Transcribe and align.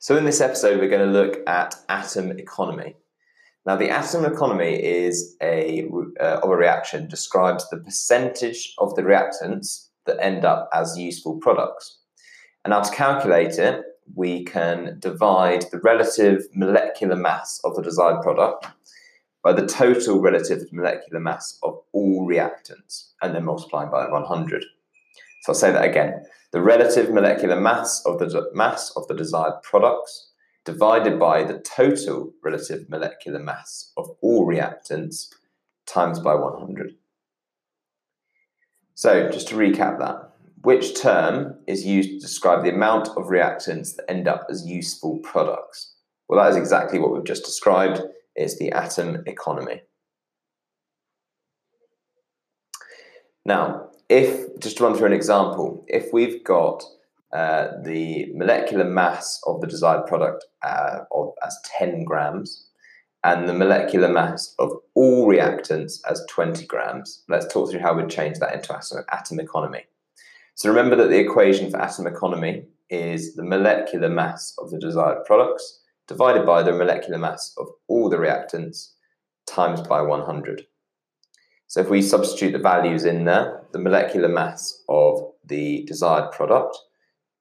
So, 0.00 0.16
in 0.16 0.24
this 0.24 0.40
episode, 0.40 0.78
we're 0.78 0.88
going 0.88 1.12
to 1.12 1.12
look 1.12 1.40
at 1.48 1.74
atom 1.88 2.30
economy. 2.38 2.94
Now, 3.66 3.74
the 3.74 3.90
atom 3.90 4.24
economy 4.24 4.74
is 4.74 5.36
a 5.42 5.88
uh, 6.20 6.38
of 6.40 6.50
a 6.50 6.56
reaction 6.56 7.08
describes 7.08 7.68
the 7.68 7.78
percentage 7.78 8.74
of 8.78 8.94
the 8.94 9.02
reactants 9.02 9.88
that 10.06 10.22
end 10.24 10.44
up 10.44 10.70
as 10.72 10.96
useful 10.96 11.38
products. 11.38 11.98
And 12.64 12.70
now, 12.70 12.82
to 12.82 12.94
calculate 12.94 13.58
it, 13.58 13.82
we 14.14 14.44
can 14.44 15.00
divide 15.00 15.62
the 15.72 15.80
relative 15.80 16.46
molecular 16.54 17.16
mass 17.16 17.60
of 17.64 17.74
the 17.74 17.82
desired 17.82 18.22
product 18.22 18.68
by 19.42 19.52
the 19.52 19.66
total 19.66 20.20
relative 20.20 20.62
molecular 20.72 21.18
mass 21.18 21.58
of 21.64 21.76
all 21.90 22.24
reactants, 22.24 23.10
and 23.20 23.34
then 23.34 23.44
multiplying 23.44 23.90
by 23.90 24.08
100. 24.08 24.64
So 25.42 25.52
I'll 25.52 25.54
say 25.54 25.70
that 25.72 25.84
again 25.84 26.24
the 26.52 26.62
relative 26.62 27.12
molecular 27.12 27.60
mass 27.60 28.02
of 28.06 28.18
the 28.18 28.50
mass 28.54 28.90
of 28.96 29.06
the 29.06 29.14
desired 29.14 29.62
products 29.62 30.30
divided 30.64 31.18
by 31.18 31.44
the 31.44 31.58
total 31.60 32.32
relative 32.42 32.88
molecular 32.88 33.38
mass 33.38 33.92
of 33.96 34.08
all 34.22 34.46
reactants 34.46 35.28
times 35.86 36.18
by 36.20 36.34
100. 36.34 36.92
So 38.94 39.30
just 39.30 39.48
to 39.48 39.54
recap 39.54 39.98
that, 39.98 40.32
which 40.62 41.00
term 41.00 41.54
is 41.66 41.86
used 41.86 42.10
to 42.10 42.18
describe 42.18 42.64
the 42.64 42.74
amount 42.74 43.08
of 43.08 43.26
reactants 43.26 43.96
that 43.96 44.10
end 44.10 44.26
up 44.26 44.46
as 44.50 44.66
useful 44.66 45.18
products? 45.20 45.94
Well, 46.28 46.42
that 46.42 46.50
is 46.50 46.56
exactly 46.56 46.98
what 46.98 47.12
we've 47.12 47.24
just 47.24 47.44
described. 47.44 48.02
It's 48.34 48.58
the 48.58 48.72
atom 48.72 49.22
economy. 49.26 49.82
Now, 53.46 53.87
if 54.08 54.58
just 54.58 54.78
to 54.78 54.84
run 54.84 54.96
through 54.96 55.06
an 55.06 55.12
example, 55.12 55.84
if 55.88 56.12
we've 56.12 56.42
got 56.44 56.82
uh, 57.32 57.68
the 57.82 58.32
molecular 58.34 58.84
mass 58.84 59.40
of 59.46 59.60
the 59.60 59.66
desired 59.66 60.06
product 60.06 60.44
uh, 60.62 61.00
of, 61.12 61.32
as 61.44 61.56
10 61.78 62.04
grams 62.04 62.66
and 63.24 63.48
the 63.48 63.52
molecular 63.52 64.08
mass 64.08 64.54
of 64.58 64.72
all 64.94 65.26
reactants 65.26 66.00
as 66.08 66.24
20 66.30 66.64
grams, 66.66 67.22
let's 67.28 67.52
talk 67.52 67.70
through 67.70 67.80
how 67.80 67.94
we'd 67.94 68.08
change 68.08 68.38
that 68.38 68.54
into 68.54 68.74
atom, 68.74 69.04
atom 69.12 69.40
economy. 69.40 69.84
So 70.54 70.68
remember 70.68 70.96
that 70.96 71.08
the 71.08 71.18
equation 71.18 71.70
for 71.70 71.80
atom 71.80 72.06
economy 72.06 72.64
is 72.88 73.34
the 73.34 73.44
molecular 73.44 74.08
mass 74.08 74.54
of 74.58 74.70
the 74.70 74.78
desired 74.78 75.24
products 75.26 75.80
divided 76.06 76.46
by 76.46 76.62
the 76.62 76.72
molecular 76.72 77.18
mass 77.18 77.54
of 77.58 77.68
all 77.88 78.08
the 78.08 78.16
reactants 78.16 78.92
times 79.46 79.82
by 79.82 80.00
100. 80.00 80.66
So 81.68 81.80
if 81.80 81.90
we 81.90 82.00
substitute 82.00 82.52
the 82.52 82.58
values 82.58 83.04
in 83.04 83.24
there, 83.24 83.62
the 83.72 83.78
molecular 83.78 84.28
mass 84.28 84.82
of 84.88 85.32
the 85.44 85.84
desired 85.86 86.32
product 86.32 86.76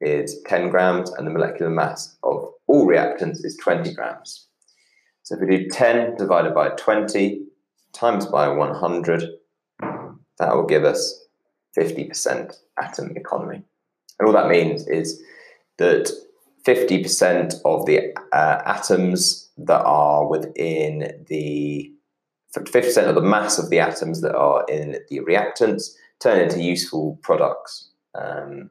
is 0.00 0.40
10 0.46 0.70
grams 0.70 1.10
and 1.10 1.26
the 1.26 1.30
molecular 1.30 1.70
mass 1.70 2.16
of 2.22 2.52
all 2.68 2.86
reactants 2.86 3.44
is 3.44 3.58
20 3.62 3.92
grams. 3.94 4.46
So 5.24 5.34
if 5.34 5.40
we 5.40 5.56
do 5.56 5.68
10 5.68 6.16
divided 6.16 6.54
by 6.54 6.70
20 6.70 7.42
times 7.92 8.26
by 8.26 8.46
100, 8.46 9.24
that 9.80 10.54
will 10.54 10.66
give 10.66 10.84
us 10.84 11.26
50% 11.76 12.54
atom 12.80 13.16
economy. 13.16 13.62
And 14.18 14.28
all 14.28 14.34
that 14.34 14.48
means 14.48 14.86
is 14.86 15.20
that 15.78 16.10
50% 16.64 17.54
of 17.64 17.86
the 17.86 18.14
uh, 18.32 18.62
atoms 18.66 19.50
that 19.58 19.82
are 19.82 20.28
within 20.28 21.24
the 21.28 21.92
50% 22.56 23.08
of 23.08 23.14
the 23.14 23.22
mass 23.22 23.58
of 23.58 23.70
the 23.70 23.80
atoms 23.80 24.20
that 24.20 24.34
are 24.34 24.64
in 24.68 24.98
the 25.08 25.20
reactants 25.20 25.94
turn 26.20 26.40
into 26.40 26.62
useful 26.62 27.18
products 27.22 27.90
um, 28.14 28.70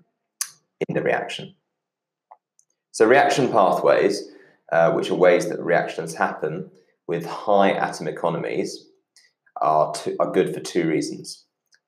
in 0.87 0.95
the 0.95 1.01
reaction. 1.01 1.55
So, 2.91 3.05
reaction 3.05 3.51
pathways, 3.51 4.29
uh, 4.71 4.91
which 4.91 5.09
are 5.09 5.15
ways 5.15 5.49
that 5.49 5.59
reactions 5.61 6.13
happen 6.13 6.69
with 7.07 7.25
high 7.25 7.71
atom 7.71 8.07
economies, 8.07 8.87
are, 9.61 9.93
two, 9.93 10.15
are 10.19 10.31
good 10.31 10.53
for 10.53 10.59
two 10.59 10.87
reasons. 10.87 11.45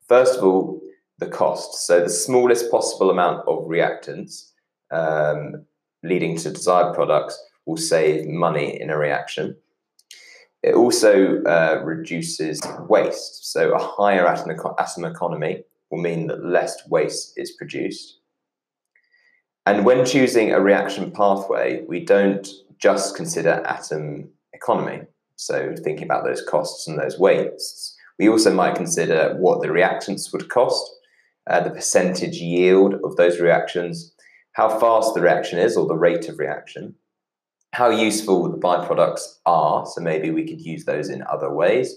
First 0.08 0.38
of 0.38 0.44
all, 0.44 0.82
the 1.20 1.28
cost. 1.28 1.86
So, 1.86 2.02
the 2.02 2.10
smallest 2.10 2.72
possible 2.72 3.12
amount 3.12 3.48
of 3.48 3.66
reactants 3.66 4.52
um, 4.92 5.66
leading 6.04 6.38
to 6.38 6.52
desired 6.52 6.96
products 6.96 7.42
will 7.66 7.78
save 7.78 8.28
money 8.28 8.80
in 8.82 8.90
a 8.90 8.98
reaction. 8.98 9.56
It 10.64 10.76
also 10.76 11.44
uh, 11.44 11.82
reduces 11.84 12.62
waste. 12.88 13.52
So 13.52 13.74
a 13.74 13.80
higher 13.80 14.26
atom, 14.26 14.58
atom 14.80 15.06
economy 15.06 15.64
will 15.92 16.02
mean 16.02 16.28
that 16.28 16.46
less 16.46 16.88
waste 16.88 17.34
is 17.38 17.52
produced. 17.52 18.20
And 19.66 19.86
when 19.86 20.06
choosing 20.06 20.52
a 20.52 20.62
reaction 20.62 21.12
pathway, 21.12 21.84
we 21.88 22.04
don't 22.04 22.48
just 22.80 23.16
consider 23.16 23.64
atom 23.66 24.30
economy. 24.54 25.02
So 25.36 25.76
thinking 25.84 26.06
about 26.06 26.24
those 26.24 26.42
costs 26.42 26.88
and 26.88 26.98
those 26.98 27.20
wastes, 27.20 27.98
we 28.18 28.30
also 28.30 28.54
might 28.54 28.76
consider 28.76 29.36
what 29.38 29.62
the 29.62 29.68
reactants 29.68 30.32
would 30.32 30.50
cost, 30.50 30.90
uh, 31.50 31.62
the 31.62 31.72
percentage 31.72 32.38
yield 32.38 32.96
of 33.04 33.16
those 33.16 33.40
reactions, 33.40 34.14
how 34.54 34.80
fast 34.80 35.14
the 35.14 35.22
reaction 35.22 35.60
is 35.60 35.76
or 35.76 35.88
the 35.88 35.96
rate 35.96 36.30
of 36.30 36.40
reaction, 36.40 36.96
how 37.74 37.90
useful 37.90 38.50
the 38.50 38.58
byproducts 38.58 39.40
are. 39.48 39.86
So 39.88 40.00
maybe 40.00 40.30
we 40.30 40.48
could 40.48 40.62
use 40.62 40.86
those 40.86 41.10
in 41.10 41.24
other 41.24 41.52
ways. 41.52 41.96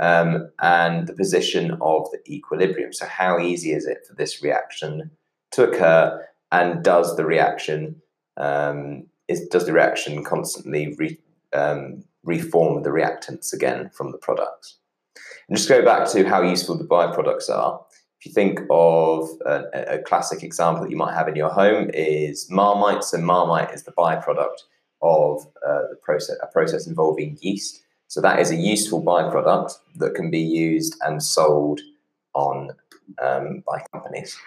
Um, 0.00 0.50
and 0.62 1.06
the 1.06 1.12
position 1.12 1.72
of 1.82 2.06
the 2.10 2.18
equilibrium. 2.26 2.94
So 2.94 3.06
how 3.06 3.38
easy 3.38 3.72
is 3.72 3.86
it 3.86 3.98
for 4.08 4.14
this 4.14 4.42
reaction 4.42 5.10
to 5.52 5.68
occur? 5.68 6.26
And 6.50 6.82
does 6.82 7.16
the 7.16 7.26
reaction 7.26 8.00
um, 8.38 9.06
is 9.28 9.46
does 9.48 9.66
the 9.66 9.74
reaction 9.74 10.24
constantly 10.24 10.94
re, 10.98 11.18
um, 11.52 12.04
reform 12.24 12.82
the 12.82 12.90
reactants 12.90 13.52
again 13.52 13.90
from 13.90 14.12
the 14.12 14.18
products? 14.18 14.78
And 15.46 15.56
just 15.56 15.68
go 15.68 15.84
back 15.84 16.08
to 16.12 16.26
how 16.26 16.40
useful 16.40 16.78
the 16.78 16.84
byproducts 16.84 17.50
are. 17.50 17.84
If 18.18 18.26
you 18.26 18.32
think 18.32 18.60
of 18.70 19.28
a, 19.44 19.96
a 19.96 19.98
classic 19.98 20.42
example 20.42 20.84
that 20.84 20.90
you 20.90 20.96
might 20.96 21.14
have 21.14 21.28
in 21.28 21.36
your 21.36 21.50
home 21.50 21.90
is 21.92 22.50
Marmite. 22.50 23.04
So 23.04 23.18
Marmite 23.18 23.74
is 23.74 23.82
the 23.82 23.92
byproduct 23.92 24.62
of 25.02 25.46
uh, 25.66 25.82
the 25.90 25.98
process, 26.02 26.36
a 26.42 26.46
process 26.46 26.86
involving 26.86 27.38
yeast. 27.40 27.82
So 28.08 28.20
that 28.20 28.38
is 28.40 28.50
a 28.50 28.56
useful 28.56 29.02
byproduct 29.02 29.72
that 29.96 30.14
can 30.14 30.30
be 30.30 30.40
used 30.40 30.96
and 31.02 31.22
sold 31.22 31.80
on 32.34 32.70
um, 33.22 33.62
by 33.66 33.84
companies. 33.92 34.38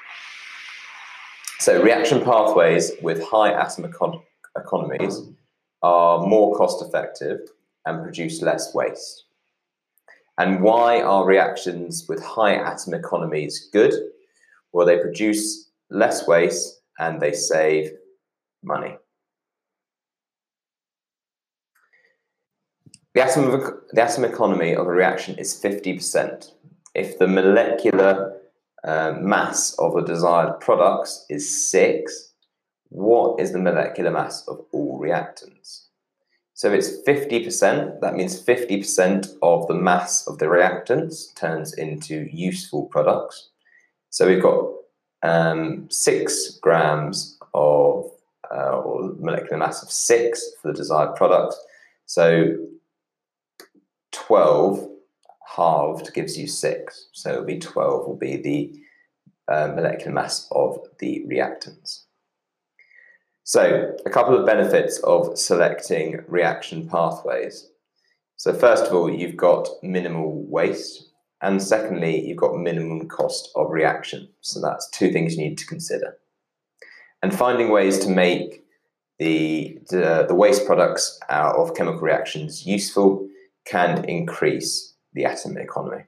So 1.60 1.82
reaction 1.82 2.24
pathways 2.24 2.92
with 3.02 3.24
high 3.24 3.52
atom 3.52 3.86
econ- 3.86 4.22
economies 4.58 5.22
are 5.82 6.26
more 6.26 6.56
cost 6.56 6.86
effective 6.86 7.40
and 7.86 8.04
produce 8.04 8.42
less 8.42 8.74
waste. 8.74 9.26
And 10.38 10.62
why 10.62 11.02
are 11.02 11.26
reactions 11.26 12.06
with 12.10 12.22
high 12.22 12.56
atom 12.56 12.94
economies 12.94 13.70
good? 13.72 13.94
Well, 14.74 14.86
they 14.86 15.00
produce 15.00 15.70
less 15.90 16.28
waste 16.28 16.82
and 17.00 17.22
they 17.22 17.32
save 17.32 17.92
money. 18.64 18.98
The 23.16 23.24
atom, 23.24 23.50
of, 23.50 23.74
the 23.94 24.02
atom 24.02 24.26
economy 24.26 24.76
of 24.76 24.88
a 24.88 24.92
reaction 24.92 25.40
is 25.40 25.58
50%. 25.62 26.52
If 26.94 27.18
the 27.18 27.30
molecular 27.30 28.42
uh, 28.84 29.14
mass 29.22 29.74
of 29.80 29.94
the 29.94 30.02
desired 30.02 30.60
products 30.60 31.26
is 31.30 31.72
6, 31.72 32.34
what 32.90 33.40
is 33.40 33.54
the 33.54 33.60
molecular 33.60 34.12
mass 34.12 34.46
of 34.50 34.66
all 34.74 35.00
reactants? 35.00 35.86
So 36.56 36.74
it's 36.74 37.02
50%, 37.08 38.02
that 38.02 38.16
means 38.16 38.42
50% 38.42 39.38
of 39.42 39.66
the 39.68 39.76
mass 39.76 40.28
of 40.28 40.38
the 40.38 40.48
reactants 40.48 41.34
turns 41.36 41.74
into 41.74 42.28
useful 42.34 42.88
products. 42.88 43.52
So 44.10 44.28
we've 44.28 44.44
got 44.44 44.74
um, 45.24 45.88
6 45.90 46.60
grams 46.62 47.38
of 47.54 48.12
uh, 48.52 48.82
molecular 49.20 49.58
mass 49.58 49.84
of 49.84 49.90
6 49.90 50.52
for 50.62 50.68
the 50.68 50.78
desired 50.78 51.16
product. 51.16 51.56
So 52.08 52.58
12 54.16 54.88
halved 55.56 56.14
gives 56.14 56.38
you 56.38 56.48
6. 56.48 57.10
So 57.14 57.32
it'll 57.32 57.46
be 57.46 57.60
12 57.60 58.08
will 58.08 58.16
be 58.16 58.38
the 58.38 58.74
uh, 59.48 59.68
molecular 59.68 60.12
mass 60.12 60.48
of 60.52 60.80
the 61.00 61.26
reactants. 61.30 62.04
So 63.44 63.96
a 64.06 64.10
couple 64.10 64.38
of 64.38 64.46
benefits 64.46 64.98
of 65.00 65.38
selecting 65.38 66.24
reaction 66.28 66.90
pathways. 66.90 67.70
So 68.38 68.54
first 68.54 68.86
of 68.86 68.94
all, 68.94 69.10
you've 69.10 69.38
got 69.38 69.70
minimal 69.84 70.44
waste. 70.48 71.12
And 71.42 71.62
secondly, 71.62 72.26
you've 72.26 72.38
got 72.38 72.58
minimum 72.58 73.08
cost 73.08 73.52
of 73.56 73.70
reaction. 73.70 74.30
So 74.42 74.60
that's 74.60 74.90
two 74.90 75.12
things 75.12 75.36
you 75.36 75.44
need 75.44 75.60
to 75.60 75.68
consider. 75.68 76.18
And 77.22 77.38
finding 77.38 77.70
ways 77.70 78.00
to 78.00 78.10
make 78.10 78.64
the, 79.20 79.78
the, 79.90 80.26
the 80.28 80.36
waste 80.36 80.66
products 80.66 81.20
out 81.30 81.56
of 81.56 81.76
chemical 81.76 82.02
reactions 82.02 82.66
useful 82.66 83.30
can 83.66 84.06
increase 84.06 84.96
the 85.14 85.26
atom 85.26 85.58
economy. 85.58 86.04